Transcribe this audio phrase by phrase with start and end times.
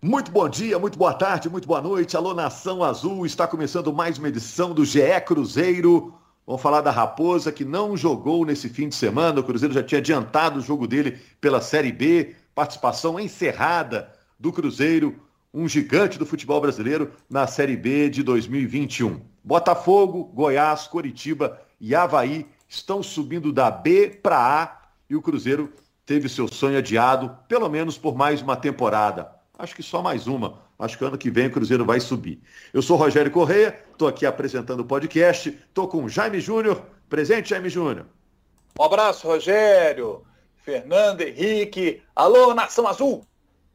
[0.00, 2.16] Muito bom dia, muito boa tarde, muito boa noite.
[2.16, 6.14] Alô, Nação Azul, está começando mais uma edição do GE Cruzeiro.
[6.46, 9.40] Vamos falar da Raposa, que não jogou nesse fim de semana.
[9.40, 12.36] O Cruzeiro já tinha adiantado o jogo dele pela Série B.
[12.54, 14.08] Participação encerrada
[14.38, 15.16] do Cruzeiro,
[15.52, 19.20] um gigante do futebol brasileiro, na Série B de 2021.
[19.42, 24.80] Botafogo, Goiás, Coritiba e Havaí estão subindo da B para A
[25.10, 25.72] e o Cruzeiro
[26.06, 29.37] teve seu sonho adiado, pelo menos por mais uma temporada.
[29.58, 30.60] Acho que só mais uma.
[30.78, 32.40] Acho que ano que vem o Cruzeiro vai subir.
[32.72, 35.48] Eu sou Rogério Correia, estou aqui apresentando o podcast.
[35.48, 36.80] Estou com o Jaime Júnior.
[37.08, 38.06] Presente, Jaime Júnior.
[38.78, 40.22] Um abraço, Rogério.
[40.58, 42.00] Fernando, Henrique.
[42.14, 43.24] Alô, Nação Azul.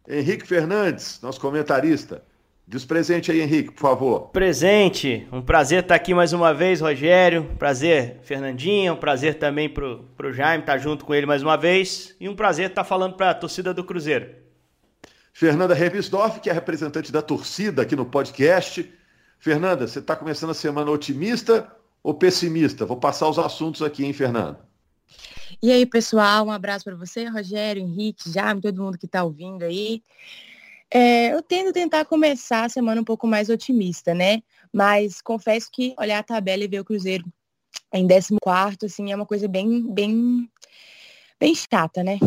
[0.07, 2.23] Henrique Fernandes, nosso comentarista.
[2.65, 4.29] Diz presente aí, Henrique, por favor.
[4.29, 5.27] Presente.
[5.33, 7.51] Um prazer estar aqui mais uma vez, Rogério.
[7.59, 8.93] Prazer, Fernandinho.
[8.93, 12.15] Um prazer também pro, pro Jaime estar junto com ele mais uma vez.
[12.21, 14.42] E um prazer estar falando para a torcida do Cruzeiro.
[15.33, 18.89] Fernanda Revisdorf, que é representante da torcida aqui no podcast.
[19.39, 22.85] Fernanda, você está começando a semana otimista ou pessimista?
[22.85, 24.59] Vou passar os assuntos aqui, hein, Fernanda?
[25.61, 29.63] E aí, pessoal, um abraço para você, Rogério, Henrique, Jaime, todo mundo que está ouvindo
[29.63, 30.03] aí.
[30.89, 34.43] É, eu tendo tentar começar a semana um pouco mais otimista, né?
[34.71, 37.25] Mas confesso que olhar a tabela e ver o Cruzeiro
[37.91, 40.47] em 14 assim, é uma coisa bem, bem,
[41.39, 42.19] bem chata, né?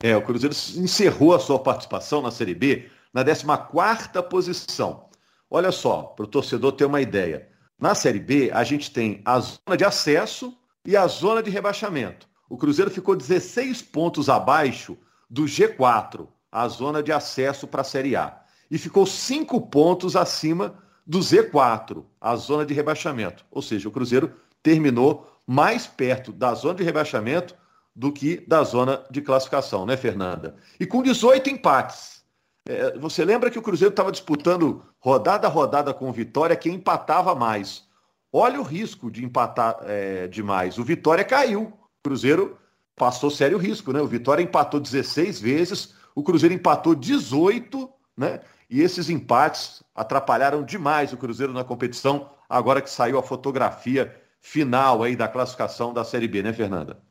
[0.00, 5.08] É, o Cruzeiro encerrou a sua participação na Série B na 14ª posição.
[5.50, 7.48] Olha só, para o torcedor ter uma ideia.
[7.80, 12.28] Na Série B, a gente tem a zona de acesso e a zona de rebaixamento.
[12.48, 14.96] O Cruzeiro ficou 16 pontos abaixo
[15.28, 18.40] do G4, a zona de acesso para a Série A.
[18.70, 23.44] E ficou 5 pontos acima do Z4, a zona de rebaixamento.
[23.50, 24.32] Ou seja, o Cruzeiro
[24.62, 27.56] terminou mais perto da zona de rebaixamento
[27.98, 30.54] do que da zona de classificação, né, Fernanda?
[30.78, 32.22] E com 18 empates.
[32.64, 36.74] É, você lembra que o Cruzeiro estava disputando rodada a rodada com o Vitória, quem
[36.74, 37.88] empatava mais.
[38.32, 40.78] Olha o risco de empatar é, demais.
[40.78, 41.62] O Vitória caiu.
[41.62, 42.56] O Cruzeiro
[42.94, 44.00] passou sério risco, né?
[44.00, 48.42] O Vitória empatou 16 vezes, o Cruzeiro empatou 18, né?
[48.70, 55.02] E esses empates atrapalharam demais o Cruzeiro na competição, agora que saiu a fotografia final
[55.02, 57.07] aí da classificação da Série B, né, Fernanda?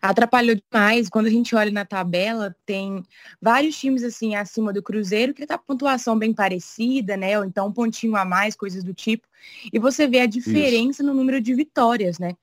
[0.00, 1.08] Atrapalhou demais.
[1.08, 3.02] Quando a gente olha na tabela, tem
[3.40, 7.38] vários times assim acima do Cruzeiro que tá pontuação bem parecida, né?
[7.38, 9.26] Ou então um pontinho a mais, coisas do tipo.
[9.72, 11.04] E você vê a diferença Isso.
[11.04, 12.36] no número de vitórias, né?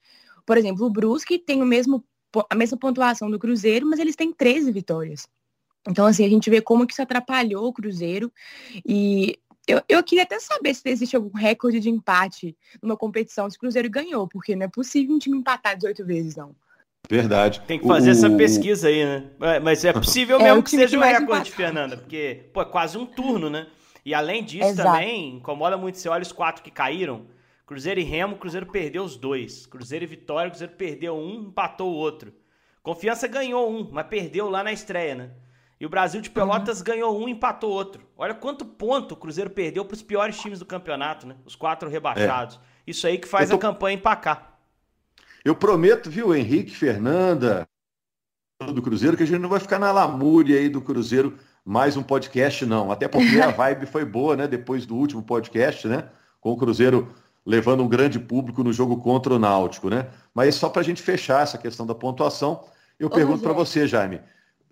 [0.44, 2.04] Por exemplo, o Brusque tem o mesmo,
[2.50, 5.26] a mesma pontuação do Cruzeiro, mas eles têm 13 vitórias.
[5.88, 8.32] Então, assim, a gente vê como que isso atrapalhou o Cruzeiro.
[8.86, 13.56] E eu, eu queria até saber se existe algum recorde de empate numa competição se
[13.56, 16.54] o Cruzeiro ganhou, porque não é possível um time empatar 18 vezes, não.
[17.08, 17.60] Verdade.
[17.66, 18.12] Tem que fazer o...
[18.12, 19.24] essa pesquisa aí, né?
[19.40, 22.96] É, mas é possível é, mesmo que seja um recorde, Fernanda, porque, pô, é quase
[22.96, 23.66] um turno, né?
[24.04, 24.90] E além disso Exato.
[24.90, 27.26] também, incomoda muito, você olha os quatro que caíram,
[27.66, 29.66] Cruzeiro e Remo, Cruzeiro perdeu os dois.
[29.66, 32.32] Cruzeiro e Vitória, Cruzeiro perdeu um, empatou o outro.
[32.82, 35.30] Confiança ganhou um, mas perdeu lá na estreia, né?
[35.80, 36.84] E o Brasil de Pelotas uhum.
[36.84, 38.06] ganhou um, empatou outro.
[38.16, 41.36] Olha quanto ponto o Cruzeiro perdeu para os piores times do campeonato, né?
[41.44, 42.56] Os quatro rebaixados.
[42.56, 42.90] É.
[42.90, 43.56] Isso aí que faz tô...
[43.56, 44.51] a campanha empacar.
[45.44, 47.66] Eu prometo, viu, Henrique, Fernanda,
[48.60, 52.02] do Cruzeiro, que a gente não vai ficar na lamúria aí do Cruzeiro mais um
[52.02, 52.92] podcast, não.
[52.92, 54.46] Até porque a vibe foi boa, né?
[54.46, 56.08] Depois do último podcast, né?
[56.40, 57.08] Com o Cruzeiro
[57.44, 60.08] levando um grande público no jogo contra o Náutico, né?
[60.32, 62.64] Mas só para a gente fechar essa questão da pontuação,
[62.98, 64.20] eu Ô, pergunto para você, Jaime.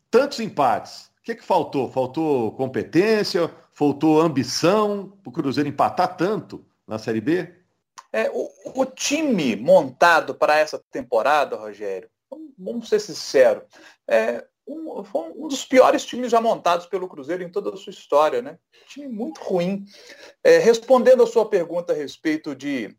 [0.09, 1.91] Tantos empates, o que, que faltou?
[1.91, 3.51] Faltou competência?
[3.73, 7.60] Faltou ambição para o Cruzeiro empatar tanto na Série B?
[8.13, 12.11] É, o, o time montado para essa temporada, Rogério,
[12.59, 13.65] vamos ser sinceros,
[14.09, 17.91] é um, foi um dos piores times já montados pelo Cruzeiro em toda a sua
[17.91, 18.59] história, né?
[18.89, 19.85] Time muito ruim.
[20.45, 22.97] É, respondendo a sua pergunta a respeito de,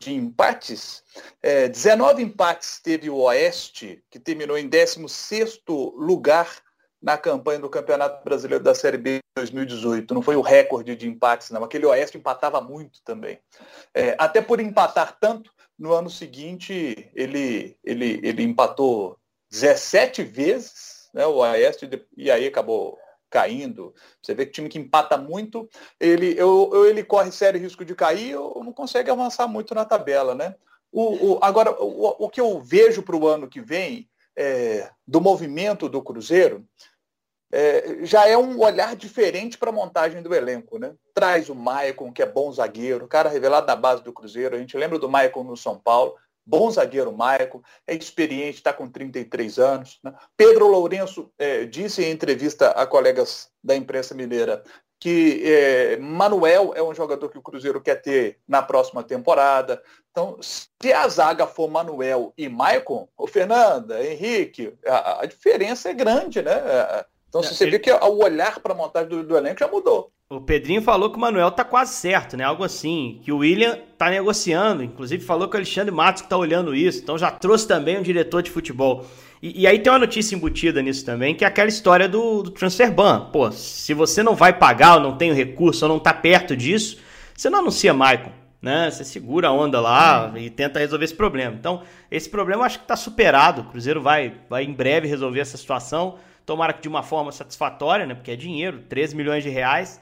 [0.00, 1.04] de empates,
[1.40, 6.63] é, 19 empates teve o Oeste, que terminou em 16º lugar
[7.04, 10.14] na campanha do Campeonato Brasileiro da Série B 2018.
[10.14, 11.62] Não foi o recorde de empates, não.
[11.62, 13.38] Aquele Oeste empatava muito também.
[13.92, 19.18] É, até por empatar tanto, no ano seguinte ele, ele, ele empatou
[19.50, 21.86] 17 vezes, né, o Oeste,
[22.16, 22.98] e aí acabou
[23.28, 23.94] caindo.
[24.22, 25.68] Você vê que time que empata muito,
[26.00, 30.34] ele, eu, ele corre sério risco de cair ou não consegue avançar muito na tabela.
[30.34, 30.54] Né?
[30.90, 35.20] O, o agora, o, o que eu vejo para o ano que vem é, do
[35.20, 36.66] movimento do Cruzeiro,
[37.54, 40.76] é, já é um olhar diferente para a montagem do elenco.
[40.76, 40.92] Né?
[41.14, 44.56] Traz o Maicon, que é bom zagueiro, cara revelado da base do Cruzeiro.
[44.56, 46.16] A gente lembra do Maicon no São Paulo.
[46.44, 50.00] bom zagueiro Maicon, é experiente, está com 33 anos.
[50.02, 50.12] Né?
[50.36, 54.62] Pedro Lourenço é, disse em entrevista a colegas da imprensa mineira
[54.98, 59.82] que é, Manuel é um jogador que o Cruzeiro quer ter na próxima temporada.
[60.10, 65.94] Então, se a zaga for Manuel e Maicon, o Fernanda, Henrique, a, a diferença é
[65.94, 66.54] grande, né?
[67.34, 67.72] Então, é, você ele...
[67.72, 70.12] vê que o olhar para a montagem do, do elenco já mudou.
[70.30, 72.44] O Pedrinho falou que o Manuel tá quase certo, né?
[72.44, 73.20] Algo assim.
[73.22, 74.82] Que o William tá negociando.
[74.82, 77.02] Inclusive falou que o Alexandre Matos que tá olhando isso.
[77.02, 79.04] Então já trouxe também um diretor de futebol.
[79.42, 82.50] E, e aí tem uma notícia embutida nisso também, que é aquela história do, do
[82.50, 83.28] transfer ban.
[83.32, 86.56] Pô, se você não vai pagar, ou não tem o recurso, ou não tá perto
[86.56, 86.98] disso,
[87.36, 88.32] você não anuncia Maicon.
[88.62, 88.90] Né?
[88.90, 91.54] Você segura a onda lá e tenta resolver esse problema.
[91.54, 93.60] Então, esse problema eu acho que está superado.
[93.60, 96.16] O Cruzeiro vai, vai em breve resolver essa situação.
[96.46, 98.14] Tomara que de uma forma satisfatória, né?
[98.14, 100.00] Porque é dinheiro, 13 milhões de reais.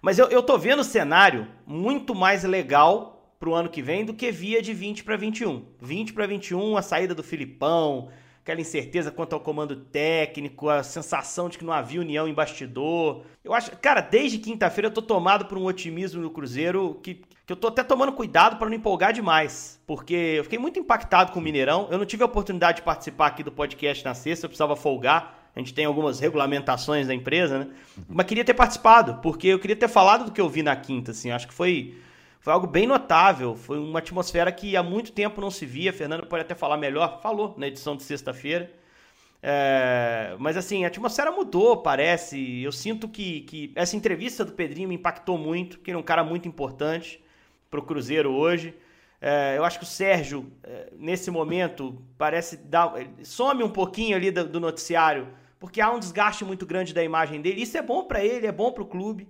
[0.00, 4.14] Mas eu, eu tô vendo o cenário muito mais legal pro ano que vem do
[4.14, 5.64] que via de 20 para 21.
[5.80, 8.08] 20 para 21, a saída do Filipão,
[8.40, 13.22] aquela incerteza quanto ao comando técnico, a sensação de que não havia união em bastidor.
[13.44, 17.52] Eu acho, cara, desde quinta-feira eu tô tomado por um otimismo no Cruzeiro que, que
[17.52, 21.38] eu tô até tomando cuidado para não empolgar demais, porque eu fiquei muito impactado com
[21.38, 21.88] o Mineirão.
[21.90, 25.41] Eu não tive a oportunidade de participar aqui do podcast na sexta, eu precisava folgar
[25.54, 27.68] a gente tem algumas regulamentações da empresa, né?
[28.08, 31.10] Mas queria ter participado, porque eu queria ter falado do que eu vi na quinta,
[31.10, 31.30] assim.
[31.30, 31.94] Acho que foi,
[32.40, 33.54] foi algo bem notável.
[33.54, 35.90] Foi uma atmosfera que há muito tempo não se via.
[35.90, 37.20] A Fernanda pode até falar melhor.
[37.20, 38.72] Falou na edição de sexta-feira.
[39.42, 42.62] É, mas assim, a atmosfera mudou, parece.
[42.62, 46.04] Eu sinto que, que essa entrevista do Pedrinho me impactou muito, porque ele é um
[46.04, 47.22] cara muito importante
[47.70, 48.74] para o Cruzeiro hoje.
[49.20, 52.94] É, eu acho que o Sérgio, é, nesse momento, parece dar.
[53.22, 57.40] some um pouquinho ali do, do noticiário porque há um desgaste muito grande da imagem
[57.40, 57.62] dele.
[57.62, 59.28] Isso é bom para ele, é bom para o clube.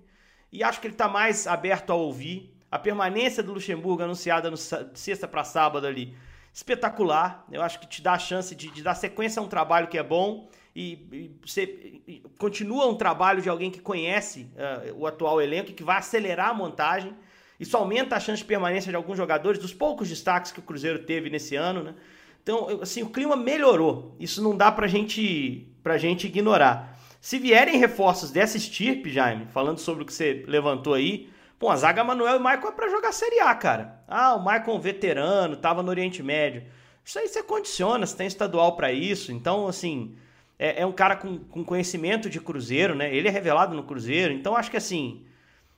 [0.51, 2.57] E acho que ele está mais aberto a ouvir.
[2.71, 6.17] A permanência do Luxemburgo anunciada no sexta para sábado ali,
[6.51, 7.45] espetacular.
[7.51, 9.95] Eu acho que te dá a chance de, de dar sequência a um trabalho que
[9.95, 15.05] é bom e, e você e continua um trabalho de alguém que conhece uh, o
[15.05, 17.13] atual elenco e que vai acelerar a montagem.
[17.59, 20.97] Isso aumenta a chance de permanência de alguns jogadores, dos poucos destaques que o Cruzeiro
[20.97, 21.95] teve nesse ano, né?
[22.41, 24.17] Então, assim, o clima melhorou.
[24.19, 26.97] Isso não dá pra gente pra gente ignorar.
[27.19, 31.75] Se vierem reforços dessa estirpe, Jaime, falando sobre o que você levantou aí, pô, a
[31.75, 34.03] zaga Manuel e Michael é pra jogar Série A, cara.
[34.07, 36.63] Ah, o um veterano, tava no Oriente Médio.
[37.05, 39.31] Isso aí você condiciona, você tem estadual para isso.
[39.31, 40.15] Então, assim,
[40.57, 43.13] é, é, um cara com, com conhecimento de Cruzeiro, né?
[43.13, 44.33] Ele é revelado no Cruzeiro.
[44.33, 45.25] Então, acho que, assim,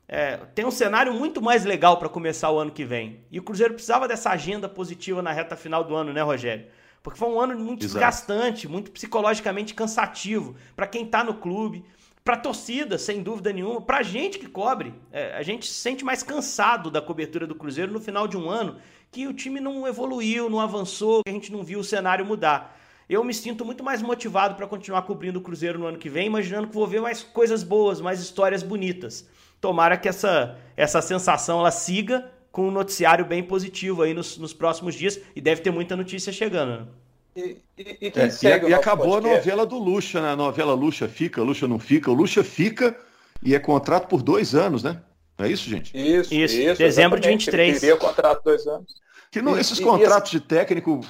[0.08, 3.22] é, tem um cenário muito mais legal para começar o ano que vem.
[3.32, 6.66] E o Cruzeiro precisava dessa agenda positiva na reta final do ano, né, Rogério?
[7.06, 8.00] Porque foi um ano muito Exato.
[8.00, 11.86] desgastante, muito psicologicamente cansativo para quem está no clube,
[12.24, 14.92] para a torcida, sem dúvida nenhuma, para a gente que cobre.
[15.12, 18.50] É, a gente se sente mais cansado da cobertura do Cruzeiro no final de um
[18.50, 18.78] ano
[19.12, 22.76] que o time não evoluiu, não avançou, que a gente não viu o cenário mudar.
[23.08, 26.26] Eu me sinto muito mais motivado para continuar cobrindo o Cruzeiro no ano que vem,
[26.26, 29.30] imaginando que vou ver mais coisas boas, mais histórias bonitas.
[29.62, 34.54] Tomara que essa, essa sensação ela siga com um noticiário bem positivo aí nos, nos
[34.54, 36.80] próximos dias e deve ter muita notícia chegando.
[36.80, 36.88] Né?
[37.36, 39.28] E, e, e, é, e acabou podcast?
[39.28, 40.30] a novela do Lucha, né?
[40.30, 42.10] A novela Lucha fica, Lucha não fica.
[42.10, 42.98] O Lucha fica
[43.44, 45.02] e é contrato por dois anos, né?
[45.38, 45.92] É isso, gente?
[45.94, 46.56] Isso, isso.
[46.56, 47.84] isso Dezembro de 23.
[47.84, 49.02] Ele contrato dois anos.
[49.30, 51.02] Que não, esses contratos de técnico,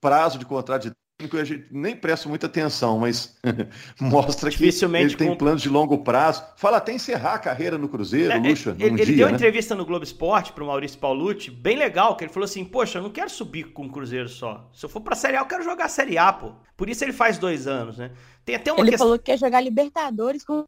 [0.00, 0.92] prazo de contrato de
[1.32, 3.36] a gente nem presta muita atenção, mas
[4.00, 6.42] mostra que ele tem planos de longo prazo.
[6.56, 8.76] Fala até encerrar a carreira no Cruzeiro, é, Lucha.
[8.78, 9.36] Ele, ele dia, deu uma né?
[9.36, 12.98] entrevista no Globo Esporte para o Maurício Paulucci, bem legal, que ele falou assim: Poxa,
[12.98, 14.68] eu não quero subir com o Cruzeiro só.
[14.72, 16.52] Se eu for para Série A, eu quero jogar Série A, pô.
[16.76, 18.10] Por isso ele faz dois anos, né?
[18.44, 19.06] Tem até uma ele questão...
[19.06, 20.64] falou que quer jogar Libertadores com.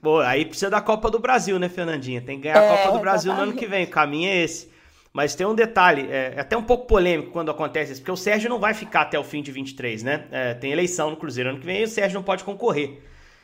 [0.00, 2.20] Pô, aí precisa da Copa do Brasil, né, Fernandinha?
[2.20, 3.46] Tem que ganhar é, a Copa do Brasil exatamente.
[3.46, 3.84] no ano que vem.
[3.84, 4.70] O caminho é esse.
[5.12, 8.16] Mas tem um detalhe, é, é, até um pouco polêmico quando acontece isso, porque o
[8.16, 10.24] Sérgio não vai ficar até o fim de 23, né?
[10.30, 13.00] É, tem eleição no Cruzeiro ano que vem e o Sérgio não pode concorrer.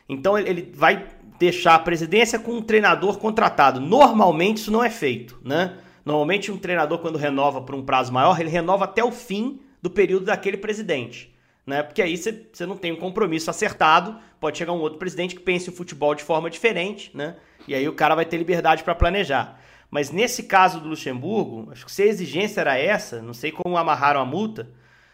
[0.09, 1.07] Então ele, vai
[1.39, 3.81] deixar a presidência com um treinador contratado.
[3.81, 5.77] Normalmente isso não é feito, né?
[6.05, 9.89] Normalmente um treinador, quando renova por um prazo maior, ele renova até o fim do
[9.89, 11.35] período daquele presidente.
[11.67, 11.83] Né?
[11.83, 15.71] Porque aí você não tem um compromisso acertado, pode chegar um outro presidente que pense
[15.71, 17.37] o futebol de forma diferente, né?
[17.67, 19.59] E aí o cara vai ter liberdade para planejar.
[19.95, 23.77] Mas nesse caso do Luxemburgo, acho que se a exigência era essa, não sei como
[23.77, 24.69] amarraram a multa,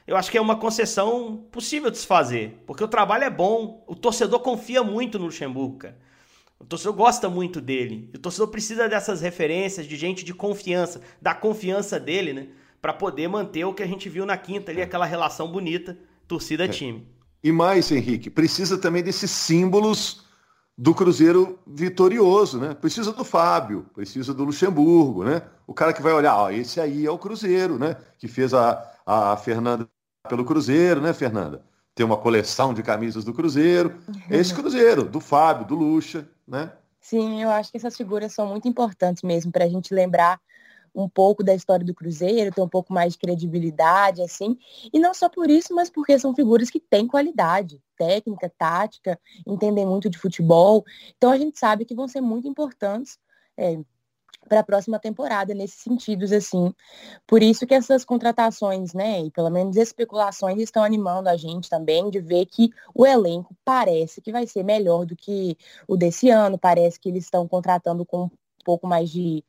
[0.07, 2.63] eu acho que é uma concessão possível de se fazer.
[2.67, 5.99] Porque o trabalho é bom, o torcedor confia muito no Luxemburgo, cara.
[6.59, 8.09] O torcedor gosta muito dele.
[8.15, 12.47] O torcedor precisa dessas referências de gente de confiança, da confiança dele, né?
[12.81, 17.07] Para poder manter o que a gente viu na quinta ali, aquela relação bonita, torcida-time.
[17.45, 17.49] É.
[17.49, 20.25] E mais, Henrique, precisa também desses símbolos
[20.81, 22.73] do Cruzeiro vitorioso, né?
[22.73, 25.43] Precisa do Fábio, precisa do Luxemburgo, né?
[25.67, 27.99] O cara que vai olhar, ó, esse aí é o Cruzeiro, né?
[28.19, 29.87] Que fez a, a Fernanda
[30.27, 31.63] pelo Cruzeiro, né, Fernanda?
[31.95, 34.01] Tem uma coleção de camisas do Cruzeiro.
[34.31, 36.73] Esse Cruzeiro, do Fábio, do Luxa, né?
[36.99, 40.41] Sim, eu acho que essas figuras são muito importantes mesmo para a gente lembrar
[40.95, 44.57] um pouco da história do Cruzeiro, ter um pouco mais de credibilidade, assim.
[44.93, 49.87] E não só por isso, mas porque são figuras que têm qualidade técnica, tática, entendem
[49.87, 50.85] muito de futebol.
[51.17, 53.19] Então a gente sabe que vão ser muito importantes
[53.59, 53.79] é,
[54.49, 56.75] para a próxima temporada nesses sentidos assim.
[57.27, 62.11] Por isso que essas contratações, né, e pelo menos especulações estão animando a gente também
[62.11, 65.57] de ver que o elenco parece que vai ser melhor do que
[65.87, 68.31] o desse ano, parece que eles estão contratando com um
[68.65, 69.45] pouco mais de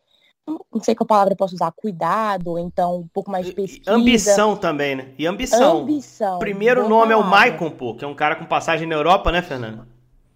[0.47, 3.91] não sei qual palavra eu posso usar, cuidado, então um pouco mais de pesquisa.
[3.91, 5.13] Ambição também, né?
[5.17, 5.79] E ambição.
[5.81, 6.39] Ambição.
[6.39, 7.13] Primeiro nome palavra.
[7.13, 9.85] é o Maicon, pô, que é um cara com passagem na Europa, né, Fernando?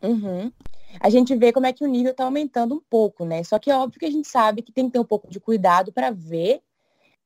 [0.01, 0.51] Uhum.
[0.99, 3.43] A gente vê como é que o nível tá aumentando um pouco, né?
[3.43, 5.39] Só que é óbvio que a gente sabe que tem que ter um pouco de
[5.39, 6.61] cuidado para ver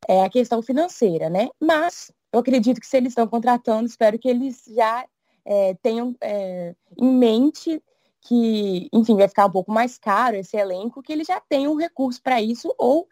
[0.07, 1.50] é, a questão financeira, né?
[1.59, 5.05] Mas eu acredito que se eles estão contratando, espero que eles já
[5.45, 7.81] é, tenham é, em mente
[8.21, 11.75] que, enfim, vai ficar um pouco mais caro esse elenco, que ele já tem um
[11.75, 13.07] recurso para isso, ou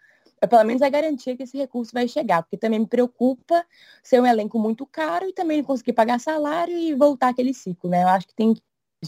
[0.50, 3.66] pelo menos a garantia que esse recurso vai chegar, porque também me preocupa
[4.04, 7.90] ser um elenco muito caro e também não conseguir pagar salário e voltar aquele ciclo,
[7.90, 8.04] né?
[8.04, 8.54] Eu acho que tem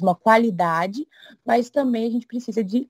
[0.02, 1.08] uma qualidade,
[1.46, 2.90] mas também a gente precisa de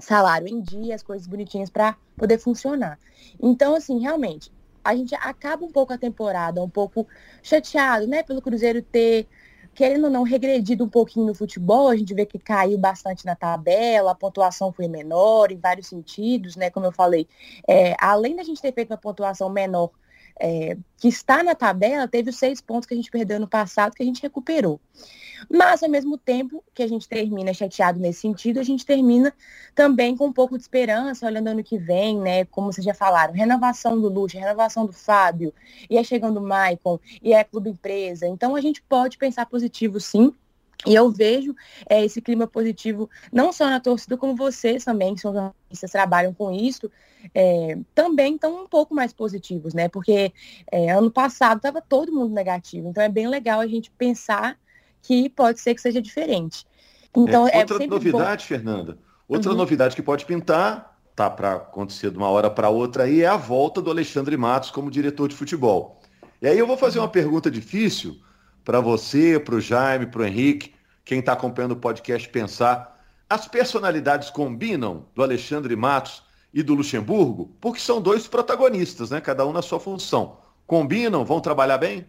[0.00, 2.98] salário em dia, as coisas bonitinhas para poder funcionar.
[3.40, 4.52] Então, assim, realmente,
[4.82, 7.06] a gente acaba um pouco a temporada, um pouco
[7.42, 9.28] chateado, né, pelo Cruzeiro ter
[9.74, 13.36] querendo ou não, regredido um pouquinho no futebol, a gente vê que caiu bastante na
[13.36, 16.70] tabela, a pontuação foi menor em vários sentidos, né?
[16.70, 17.28] Como eu falei,
[17.66, 19.90] é, além da gente ter feito uma pontuação menor
[20.40, 23.94] é, que está na tabela, teve os seis pontos que a gente perdeu no passado,
[23.94, 24.80] que a gente recuperou.
[25.48, 29.32] Mas, ao mesmo tempo que a gente termina chateado nesse sentido, a gente termina
[29.74, 32.44] também com um pouco de esperança, olhando ano que vem, né?
[32.46, 35.54] Como vocês já falaram, renovação do Lucha, renovação do Fábio,
[35.88, 38.26] e é chegando o Maicon, e é clube empresa.
[38.26, 40.34] Então, a gente pode pensar positivo, sim,
[40.86, 41.54] e eu vejo
[41.88, 46.32] é, esse clima positivo, não só na torcida, como vocês também, que são jornalistas, trabalham
[46.32, 46.90] com isso,
[47.34, 49.88] é, também estão um pouco mais positivos, né?
[49.88, 50.32] Porque
[50.70, 52.88] é, ano passado estava todo mundo negativo.
[52.88, 54.56] Então é bem legal a gente pensar
[55.02, 56.64] que pode ser que seja diferente.
[57.16, 58.48] Então, é, outra novidade, bom...
[58.48, 59.56] Fernanda, outra uhum.
[59.56, 63.36] novidade que pode pintar, tá para acontecer de uma hora para outra aí, é a
[63.36, 66.00] volta do Alexandre Matos como diretor de futebol.
[66.40, 68.16] E aí eu vou fazer uma pergunta difícil
[68.68, 73.02] para você, para o Jaime, para o Henrique, quem está acompanhando o podcast pensar.
[73.26, 76.22] As personalidades combinam do Alexandre Matos
[76.52, 77.50] e do Luxemburgo?
[77.62, 79.22] Porque são dois protagonistas, né?
[79.22, 80.36] Cada um na sua função.
[80.66, 81.24] Combinam?
[81.24, 82.06] Vão trabalhar bem?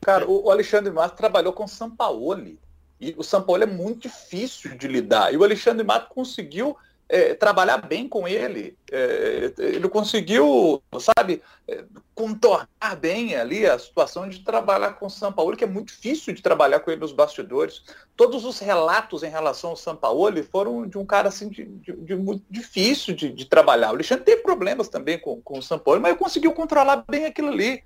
[0.00, 2.58] Cara, o Alexandre Matos trabalhou com o Sampaoli.
[2.98, 5.34] E o Sampaoli é muito difícil de lidar.
[5.34, 6.74] E o Alexandre Matos conseguiu
[7.08, 8.76] é, trabalhar bem com ele.
[8.90, 15.32] É, ele conseguiu, sabe, é, contornar bem ali a situação de trabalhar com o São
[15.32, 17.82] Paulo, que é muito difícil de trabalhar com ele nos bastidores.
[18.16, 21.92] Todos os relatos em relação ao São Paulo foram de um cara assim de, de,
[21.92, 23.88] de muito difícil de, de, trabalhar.
[23.88, 27.48] O Alexandre teve problemas também com, com o São Paulo, mas conseguiu controlar bem aquilo
[27.48, 27.82] ali.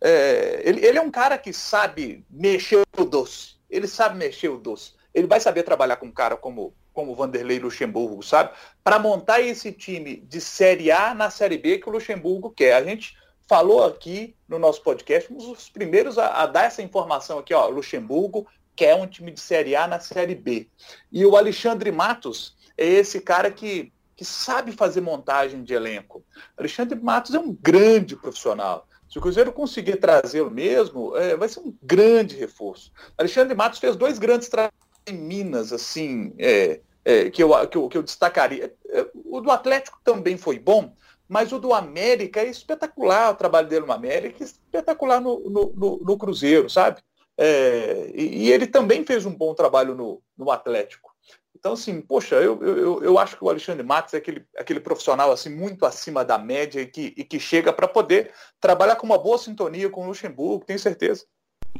[0.00, 3.56] É, ele, ele é um cara que sabe mexer o doce.
[3.70, 4.92] Ele sabe mexer o doce.
[5.14, 8.52] Ele vai saber trabalhar com um cara como como Vanderlei Luxemburgo, sabe?
[8.82, 12.72] Para montar esse time de Série A na Série B que o Luxemburgo quer.
[12.72, 13.14] A gente
[13.46, 17.68] falou aqui no nosso podcast, fomos os primeiros a, a dar essa informação aqui, ó,
[17.68, 20.70] Luxemburgo quer um time de Série A na Série B.
[21.12, 26.24] E o Alexandre Matos é esse cara que, que sabe fazer montagem de elenco.
[26.56, 28.88] Alexandre Matos é um grande profissional.
[29.06, 32.90] Se o Cruzeiro conseguir trazê-lo mesmo, é, vai ser um grande reforço.
[33.18, 34.75] Alexandre Matos fez dois grandes trabalhos
[35.12, 38.74] Minas, assim, é, é, que, eu, que, eu, que eu destacaria.
[38.88, 40.92] É, o do Atlético também foi bom,
[41.28, 45.98] mas o do América é espetacular o trabalho dele no América, espetacular no, no, no,
[45.98, 47.00] no Cruzeiro, sabe?
[47.38, 51.14] É, e, e, ele também fez um bom trabalho no, no Atlético.
[51.54, 55.32] Então, assim, poxa, eu, eu, eu acho que o Alexandre Matos é aquele, aquele profissional
[55.32, 59.18] assim muito acima da média e que, e que chega para poder trabalhar com uma
[59.18, 61.24] boa sintonia com o Luxemburgo, tenho certeza.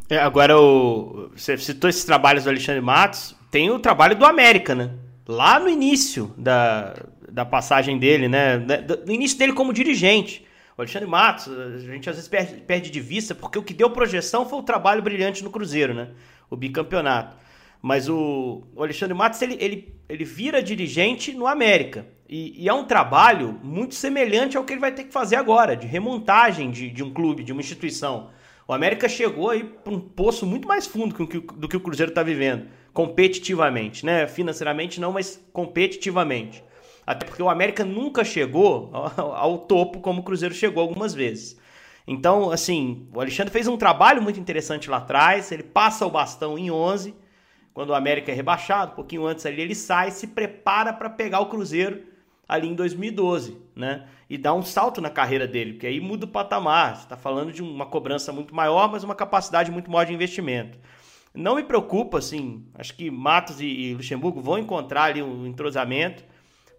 [0.09, 4.75] É, agora, o, você citou esses trabalhos do Alexandre Matos, tem o trabalho do América,
[4.75, 4.91] né?
[5.27, 6.95] lá no início da,
[7.31, 8.59] da passagem dele, né?
[9.05, 10.47] No início dele como dirigente.
[10.79, 13.91] O Alexandre Matos, a gente às vezes perde, perde de vista, porque o que deu
[13.91, 16.11] projeção foi o trabalho brilhante no Cruzeiro, né?
[16.51, 17.37] O bicampeonato.
[17.83, 22.07] Mas o, o Alexandre Matos, ele, ele, ele vira dirigente no América.
[22.29, 25.77] E, e, é um trabalho muito semelhante ao que ele vai ter que fazer agora,
[25.77, 28.31] de remontagem de, de um clube, de uma instituição.
[28.69, 32.23] O América chegou aí para um poço muito mais fundo do que, o Cruzeiro está
[32.23, 34.27] vivendo competitivamente, né?
[34.27, 36.65] Financeiramente não, mas competitivamente.
[37.07, 41.57] Até porque o América nunca chegou ao, ao topo como o Cruzeiro chegou algumas vezes.
[42.09, 46.59] Então, assim, o Alexandre fez um trabalho muito interessante lá atrás, ele passa o bastão
[46.59, 47.15] em 11,
[47.75, 51.41] quando o América é rebaixado, um pouquinho antes ali ele sai, se prepara para pegar
[51.41, 52.03] o Cruzeiro
[52.49, 54.07] ali em 2012, né?
[54.29, 56.97] E dá um salto na carreira dele, porque aí muda o patamar.
[56.97, 60.79] Você está falando de uma cobrança muito maior, mas uma capacidade muito maior de investimento.
[61.35, 66.25] Não me preocupa, assim, acho que Matos e, Luxemburgo vão encontrar ali um entrosamento,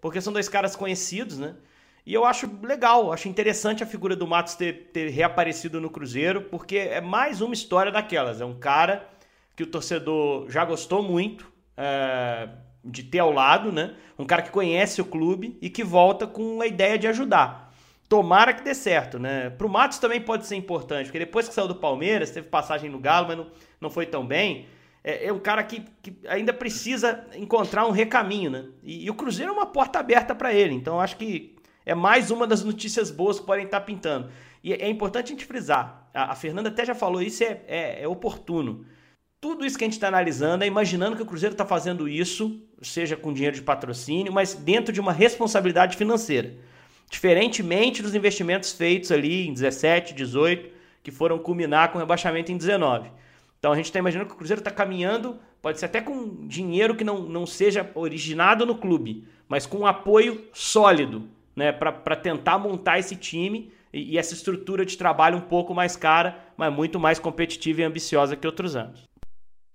[0.00, 1.54] porque são dois caras conhecidos, né?
[2.04, 6.42] E eu acho legal, acho interessante a figura do Matos ter, ter reaparecido no Cruzeiro,
[6.42, 8.40] porque é mais uma história daquelas.
[8.40, 9.06] É um cara
[9.54, 12.48] que o torcedor já gostou muito é,
[12.88, 13.94] de ter ao lado, né?
[14.18, 17.72] Um cara que conhece o clube e que volta com a ideia de ajudar.
[18.08, 19.50] Tomara que dê certo, né?
[19.50, 22.98] Pro Matos também pode ser importante, porque depois que saiu do Palmeiras, teve passagem no
[22.98, 23.46] Galo, mas não,
[23.80, 24.66] não foi tão bem.
[25.04, 28.64] É, é um cara que, que, ainda precisa encontrar um recaminho, né?
[28.82, 30.74] E, e o Cruzeiro é uma porta aberta para ele.
[30.74, 31.54] Então acho que
[31.84, 34.30] é mais uma das notícias boas que podem estar pintando.
[34.64, 38.02] E é importante a gente frisar, a, a Fernanda até já falou isso, é, é,
[38.02, 38.84] é oportuno.
[39.40, 42.60] Tudo isso que a gente está analisando é imaginando que o Cruzeiro está fazendo isso,
[42.82, 46.56] seja com dinheiro de patrocínio, mas dentro de uma responsabilidade financeira.
[47.08, 50.70] Diferentemente dos investimentos feitos ali em 17, 18,
[51.04, 53.12] que foram culminar com o rebaixamento em 19.
[53.60, 56.96] Então a gente está imaginando que o Cruzeiro está caminhando, pode ser até com dinheiro
[56.96, 62.58] que não, não seja originado no clube, mas com um apoio sólido né, para tentar
[62.58, 66.98] montar esse time e, e essa estrutura de trabalho um pouco mais cara, mas muito
[66.98, 69.07] mais competitiva e ambiciosa que outros anos.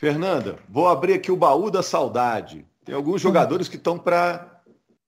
[0.04, 2.68] Fernanda, vou abrir aqui o baú da saudade.
[2.84, 4.62] Tem alguns jogadores que estão para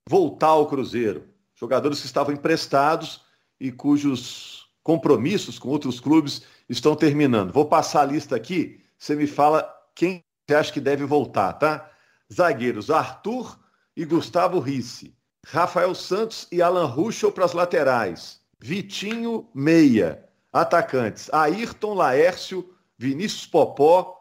[0.07, 1.25] voltar ao Cruzeiro.
[1.53, 3.19] Jogadores que estavam emprestados
[3.59, 7.51] e cujos compromissos com outros clubes estão terminando.
[7.51, 8.79] Vou passar a lista aqui.
[8.97, 11.91] Você me fala quem você acha que deve voltar, tá?
[12.33, 13.59] Zagueiros Arthur
[13.97, 15.13] e Gustavo Risse.
[15.45, 18.39] Rafael Santos e Alan Ruschel para as laterais.
[18.61, 20.23] Vitinho, meia.
[20.53, 24.14] Atacantes, Ayrton Laércio, Vinícius Popó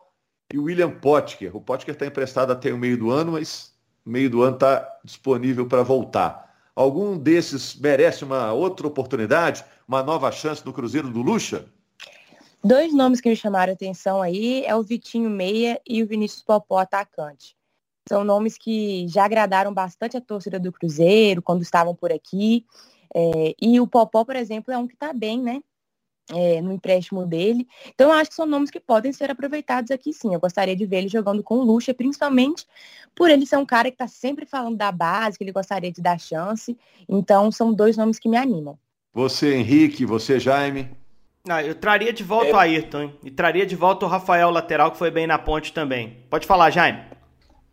[0.55, 1.57] e William Potker.
[1.57, 3.75] O Potker está emprestado até o meio do ano, mas
[4.07, 6.55] meio do ano está disponível para voltar.
[6.77, 11.67] Algum desses merece uma outra oportunidade, uma nova chance no Cruzeiro do Lucha?
[12.63, 16.43] Dois nomes que me chamaram a atenção aí é o Vitinho Meia e o Vinícius
[16.43, 17.57] Popó, atacante.
[18.09, 22.65] São nomes que já agradaram bastante a torcida do Cruzeiro quando estavam por aqui.
[23.13, 25.61] É, e o Popó, por exemplo, é um que está bem, né?
[26.33, 27.69] É, no empréstimo dele.
[27.95, 30.33] Então, eu acho que são nomes que podem ser aproveitados aqui sim.
[30.33, 32.67] Eu gostaria de ver ele jogando com o Lucha, principalmente
[33.15, 36.01] por ele ser um cara que está sempre falando da base, que ele gostaria de
[36.01, 36.79] dar chance.
[37.07, 38.79] Então, são dois nomes que me animam.
[39.13, 40.89] Você, Henrique, você, Jaime?
[41.47, 42.55] Ah, eu traria de volta é...
[42.55, 43.19] o Ayrton, hein?
[43.23, 46.25] e traria de volta o Rafael lateral, que foi bem na ponte também.
[46.31, 47.05] Pode falar, Jaime.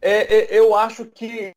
[0.02, 1.54] É, é, eu acho que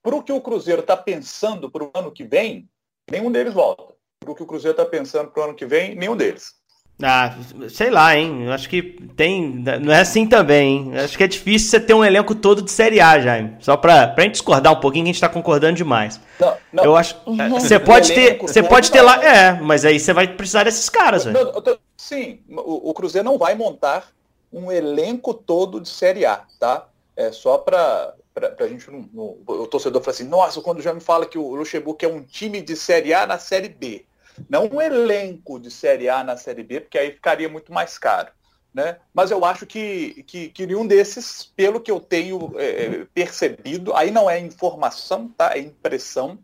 [0.00, 2.68] para o que o Cruzeiro está pensando para o ano que vem,
[3.10, 3.95] nenhum deles volta.
[4.26, 6.54] Para o que o Cruzeiro está pensando para o ano que vem, nenhum deles.
[7.02, 7.36] Ah,
[7.68, 8.46] sei lá, hein?
[8.46, 8.82] Eu acho que
[9.14, 9.62] tem.
[9.82, 10.90] Não é assim também, hein?
[10.94, 13.56] Eu acho que é difícil você ter um elenco todo de Série A, Jaime.
[13.60, 16.18] Só pra, pra gente discordar um pouquinho, que a gente tá concordando demais.
[16.40, 16.84] Não, não.
[16.84, 17.14] Eu acho.
[17.38, 18.38] É, você pode ter.
[18.38, 19.22] Você pode ter lá.
[19.22, 21.52] É, mas aí você vai precisar desses caras, velho.
[21.98, 24.08] Sim, o, o Cruzeiro não vai montar
[24.50, 26.88] um elenco todo de Série A, tá?
[27.16, 28.14] é só para
[28.60, 31.54] a gente não, não, o torcedor fala assim, nossa, quando já me fala que o
[31.54, 34.04] Luxemburgo é um time de Série A na Série B.
[34.48, 38.28] Não um elenco de Série A na Série B, porque aí ficaria muito mais caro.
[38.72, 38.98] Né?
[39.14, 44.10] Mas eu acho que, que, que nenhum desses, pelo que eu tenho é, percebido, aí
[44.10, 45.56] não é informação, tá?
[45.56, 46.38] É impressão.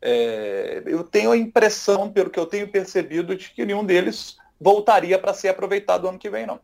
[0.00, 5.18] É, eu tenho a impressão, pelo que eu tenho percebido, de que nenhum deles voltaria
[5.18, 6.60] para ser aproveitado ano que vem, não.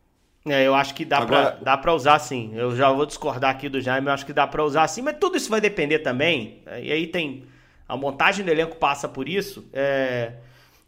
[0.47, 1.53] É, eu acho que dá Agora...
[1.53, 2.53] para dá pra usar sim.
[2.55, 5.17] Eu já vou discordar aqui do Jaime, eu acho que dá para usar sim, mas
[5.19, 6.63] tudo isso vai depender também.
[6.83, 7.47] E aí tem.
[7.87, 9.69] A montagem do elenco passa por isso.
[9.73, 10.35] É,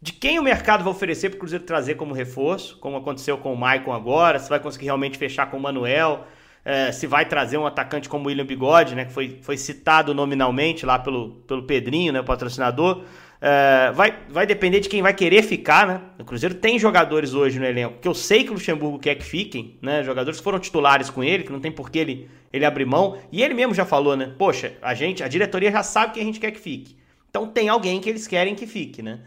[0.03, 3.53] de quem o mercado vai oferecer para o Cruzeiro trazer como reforço, como aconteceu com
[3.53, 6.27] o Maicon agora, se vai conseguir realmente fechar com o Manuel,
[6.65, 10.13] é, se vai trazer um atacante como o William Bigode, né, que foi, foi citado
[10.13, 12.97] nominalmente lá pelo, pelo Pedrinho, né, o patrocinador.
[12.97, 16.01] Uh, vai, vai depender de quem vai querer ficar, né?
[16.17, 19.25] O Cruzeiro tem jogadores hoje no elenco que eu sei que o Luxemburgo quer que
[19.25, 20.01] fiquem, né?
[20.01, 23.17] Jogadores que foram titulares com ele, que não tem por que ele, ele abrir mão.
[23.33, 24.33] E ele mesmo já falou, né?
[24.37, 26.95] Poxa, a gente, a diretoria já sabe que a gente quer que fique.
[27.29, 29.19] Então tem alguém que eles querem que fique, né?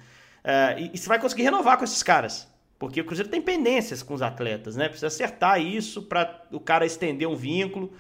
[0.47, 2.49] Uh, e, e você vai conseguir renovar com esses caras.
[2.79, 4.89] Porque o Cruzeiro tem pendências com os atletas, né?
[4.89, 7.93] Precisa acertar isso para o cara estender um vínculo.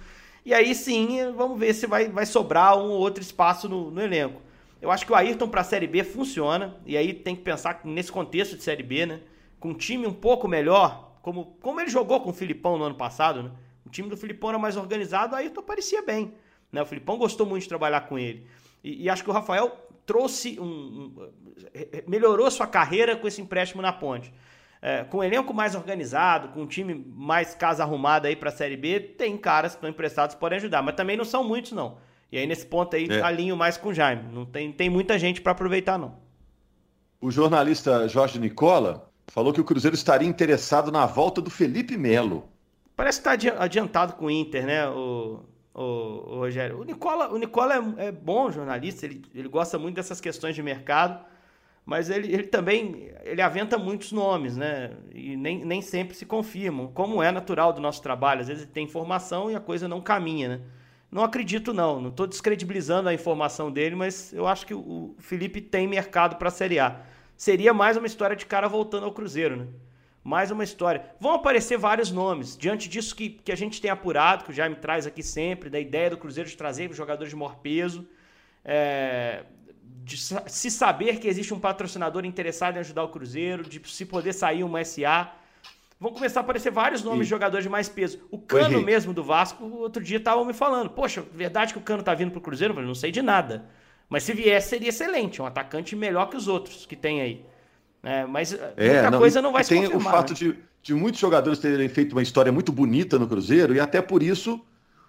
[0.44, 4.00] E aí sim, vamos ver se vai, vai sobrar um ou outro espaço no, no
[4.00, 4.40] elenco.
[4.80, 7.80] Eu acho que o Ayrton para a Série B funciona, e aí tem que pensar
[7.82, 9.20] nesse contexto de Série B, né?
[9.58, 12.94] Com um time um pouco melhor, como, como ele jogou com o Filipão no ano
[12.94, 13.50] passado, né?
[13.84, 16.34] O time do Filipão era mais organizado, aí Ayrton parecia bem.
[16.70, 16.82] Né?
[16.82, 18.46] O Filipão gostou muito de trabalhar com ele.
[18.84, 21.30] E, e acho que o Rafael trouxe um, um,
[22.06, 24.32] melhorou sua carreira com esse empréstimo na ponte.
[24.80, 28.52] É, com um elenco mais organizado, com um time mais casa arrumada aí para a
[28.52, 31.72] Série B, tem caras que estão emprestados que podem ajudar, mas também não são muitos
[31.72, 31.98] não.
[32.30, 33.20] E aí nesse ponto aí é.
[33.20, 34.32] alinho mais com o Jaime.
[34.32, 36.16] Não tem, tem muita gente para aproveitar não.
[37.20, 42.48] O jornalista Jorge Nicola falou que o Cruzeiro estaria interessado na volta do Felipe Melo.
[42.94, 45.40] Parece que está adiantado com o Inter, né, o,
[45.76, 46.80] o, o Rogério?
[46.80, 50.62] O Nicola, o Nicola é, é, bom jornalista, ele, ele gosta muito dessas questões de
[50.62, 51.22] mercado,
[51.84, 54.92] mas ele, ele também ele aventa muitos nomes, né?
[55.14, 58.40] E nem, nem sempre se confirmam, como é natural do nosso trabalho.
[58.40, 60.60] Às vezes tem informação e a coisa não caminha, né?
[61.10, 62.00] Não acredito, não.
[62.00, 66.48] Não estou descredibilizando a informação dele, mas eu acho que o Felipe tem mercado para
[66.48, 67.00] a Série A.
[67.36, 69.66] Seria mais uma história de cara voltando ao Cruzeiro, né?
[70.26, 71.04] Mais uma história.
[71.20, 72.56] Vão aparecer vários nomes.
[72.56, 75.78] Diante disso que, que a gente tem apurado, que o Jaime traz aqui sempre, da
[75.78, 78.04] ideia do Cruzeiro de trazer jogadores de maior peso,
[78.64, 79.44] é,
[80.02, 84.32] de se saber que existe um patrocinador interessado em ajudar o Cruzeiro, de se poder
[84.32, 85.32] sair uma SA
[86.00, 87.22] vão começar a aparecer vários nomes e...
[87.22, 88.18] de jogadores de mais peso.
[88.28, 92.02] O Cano mesmo do Vasco, outro dia estavam me falando, poxa, verdade que o Cano
[92.02, 92.72] tá vindo pro Cruzeiro?
[92.72, 93.64] Eu falei, não sei de nada.
[94.08, 97.44] Mas se viesse, seria excelente, um atacante melhor que os outros que tem aí.
[98.06, 100.36] É, mas eh, é, muita não, coisa não vai se Tem o fato né?
[100.36, 104.22] de, de muitos jogadores terem feito uma história muito bonita no Cruzeiro e até por
[104.22, 104.64] isso,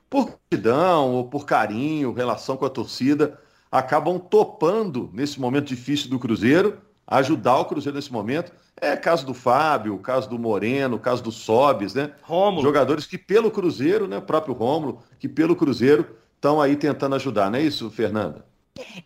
[0.10, 3.40] por gratidão ou por carinho, relação com a torcida,
[3.72, 9.34] acabam topando nesse momento difícil do Cruzeiro, ajudar o Cruzeiro nesse momento é caso do
[9.34, 12.12] Fábio, caso do Moreno, caso do Sobes, né?
[12.24, 12.64] Rômulo.
[12.64, 14.20] Jogadores que pelo Cruzeiro, né?
[14.20, 18.44] Próprio Rômulo, que pelo Cruzeiro estão aí tentando ajudar, não é isso, Fernanda?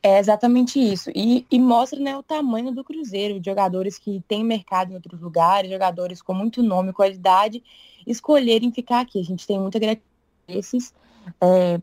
[0.02, 1.10] É exatamente isso.
[1.16, 5.22] E, e, mostra né, o tamanho do Cruzeiro, de jogadores que têm mercado em outros
[5.22, 7.64] lugares, jogadores com muito nome qualidade,
[8.06, 9.20] escolherem ficar aqui.
[9.20, 10.12] A gente tem muita gratidão
[10.48, 10.94] esses.
[11.40, 11.80] É,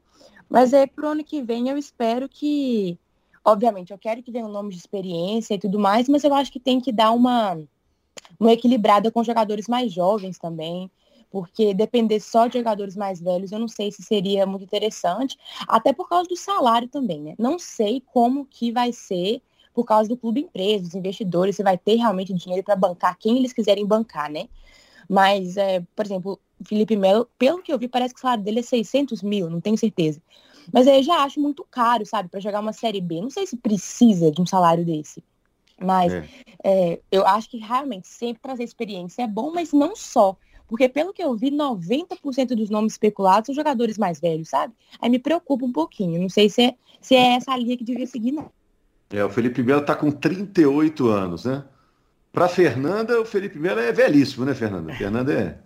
[0.48, 2.98] mas é pro ano que vem eu espero que.
[3.44, 6.52] Obviamente, eu quero que venha um nome de experiência e tudo mais, mas eu acho
[6.52, 7.58] que tem que dar uma
[8.38, 10.90] uma equilibrada com jogadores mais jovens também,
[11.30, 15.36] porque depender só de jogadores mais velhos, eu não sei se seria muito interessante,
[15.66, 17.34] até por causa do salário também, né?
[17.38, 19.42] Não sei como que vai ser
[19.74, 23.38] por causa do clube empresa, dos investidores, se vai ter realmente dinheiro para bancar quem
[23.38, 24.48] eles quiserem bancar, né?
[25.08, 28.60] Mas, é, por exemplo, Felipe Melo, pelo que eu vi, parece que o salário dele
[28.60, 30.20] é 600 mil, não tenho certeza.
[30.72, 33.20] Mas aí eu já acho muito caro, sabe, para jogar uma Série B.
[33.20, 35.22] Não sei se precisa de um salário desse.
[35.80, 36.28] Mas é.
[36.64, 40.36] É, eu acho que realmente sempre trazer experiência é bom, mas não só.
[40.68, 44.74] Porque pelo que eu vi, 90% dos nomes especulados são jogadores mais velhos, sabe?
[45.00, 46.20] Aí me preocupa um pouquinho.
[46.20, 48.50] Não sei se é, se é essa linha que devia seguir, não.
[49.10, 51.64] É, o Felipe Melo está com 38 anos, né?
[52.30, 54.92] Para Fernanda, o Felipe Melo é velhíssimo, né, Fernanda?
[54.92, 55.58] Fernanda é.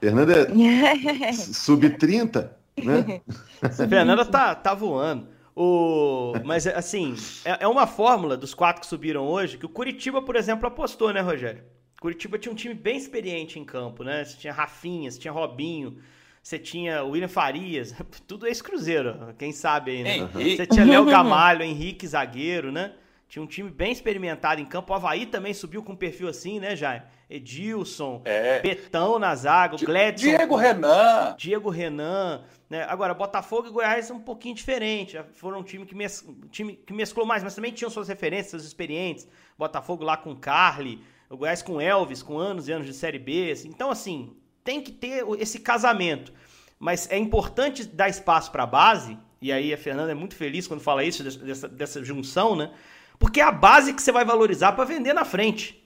[0.00, 2.48] Fernanda é sub-30,
[2.82, 3.20] né?
[3.88, 5.28] Fernanda tá, tá voando.
[5.54, 6.32] O...
[6.44, 10.36] Mas, assim, é, é uma fórmula dos quatro que subiram hoje que o Curitiba, por
[10.36, 11.62] exemplo, apostou, né, Rogério?
[12.00, 14.24] Curitiba tinha um time bem experiente em campo, né?
[14.24, 15.98] Você tinha Rafinha, você tinha Robinho,
[16.42, 17.94] você tinha William Farias,
[18.26, 20.28] tudo ex-cruzeiro, quem sabe aí, né?
[20.32, 22.94] Você tinha Léo Gamalho, Henrique Zagueiro, né?
[23.28, 24.90] Tinha um time bem experimentado em campo.
[24.90, 27.04] O Havaí também subiu com um perfil assim, né, Jair?
[27.28, 28.60] Edilson, é.
[28.60, 30.28] Betão na zaga, o Gledson.
[30.28, 31.34] Diego Renan.
[31.36, 32.42] Diego Renan.
[32.70, 32.84] Né?
[32.88, 35.12] Agora, Botafogo e Goiás são um pouquinho diferentes.
[35.12, 36.26] Já foram um time que, mes...
[36.50, 39.28] time que mesclou mais, mas também tinham suas referências, seus experientes.
[39.58, 43.50] Botafogo lá com Carly, o Goiás com Elvis, com anos e anos de Série B.
[43.52, 43.68] Assim.
[43.68, 46.32] Então, assim, tem que ter esse casamento.
[46.78, 50.66] Mas é importante dar espaço para a base, e aí a Fernanda é muito feliz
[50.66, 52.70] quando fala isso, dessa, dessa junção, né?
[53.18, 55.84] Porque é a base que você vai valorizar para vender na frente.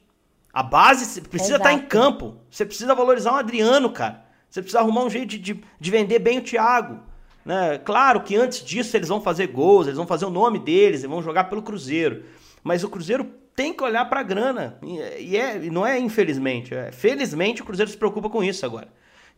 [0.52, 2.36] A base precisa estar tá em campo.
[2.50, 4.22] Você precisa valorizar um Adriano, cara.
[4.50, 7.00] Você precisa arrumar um jeito de, de, de vender bem o Thiago.
[7.42, 7.78] Né?
[7.78, 11.10] Claro que antes disso eles vão fazer gols, eles vão fazer o nome deles, eles
[11.10, 12.24] vão jogar pelo Cruzeiro.
[12.62, 14.78] Mas o Cruzeiro tem que olhar para a grana.
[14.82, 16.74] E, é, não é infelizmente.
[16.74, 18.88] É, felizmente o Cruzeiro se preocupa com isso agora.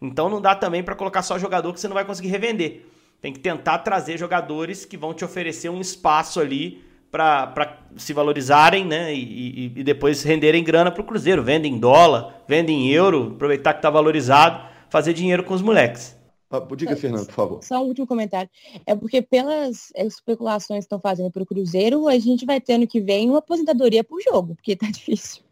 [0.01, 2.87] Então não dá também para colocar só jogador que você não vai conseguir revender.
[3.21, 8.85] Tem que tentar trazer jogadores que vão te oferecer um espaço ali para se valorizarem,
[8.85, 9.15] né?
[9.15, 11.43] E, e, e depois renderem grana para o Cruzeiro.
[11.43, 16.17] Vendem dólar, vendem euro, aproveitar que está valorizado, fazer dinheiro com os moleques.
[16.57, 17.65] Ah, diga, Fernando, por favor.
[17.65, 18.49] Só um último comentário.
[18.87, 22.87] É porque pelas especulações que estão fazendo para o Cruzeiro, a gente vai ter ano
[22.87, 25.43] que vem uma aposentadoria por jogo, porque tá difícil.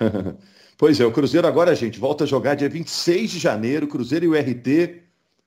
[0.76, 4.28] pois é, o Cruzeiro agora, gente, volta a jogar dia 26 de janeiro, Cruzeiro e
[4.28, 5.02] o RT.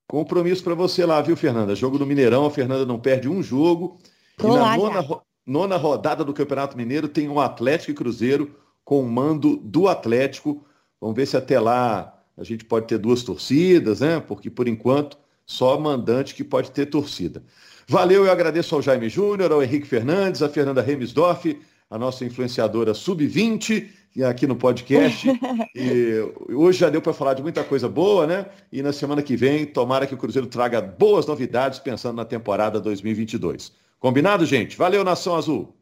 [0.07, 1.75] Compromisso para você lá, viu, Fernanda?
[1.75, 3.97] Jogo no Mineirão, a Fernanda não perde um jogo.
[4.37, 9.01] Tô e na nona, nona rodada do Campeonato Mineiro tem um Atlético e Cruzeiro com
[9.01, 10.65] o mando do Atlético.
[10.99, 14.19] Vamos ver se até lá a gente pode ter duas torcidas, né?
[14.19, 17.43] Porque por enquanto só mandante que pode ter torcida.
[17.87, 22.93] Valeu, eu agradeço ao Jaime Júnior, ao Henrique Fernandes, a Fernanda Remisdorf, a nossa influenciadora
[22.93, 23.89] sub-20
[24.27, 25.27] aqui no podcast.
[25.75, 28.45] E hoje já deu para falar de muita coisa boa, né?
[28.71, 32.79] E na semana que vem, tomara que o Cruzeiro traga boas novidades pensando na temporada
[32.79, 33.71] 2022.
[33.99, 34.75] Combinado, gente?
[34.75, 35.80] Valeu, Nação Azul!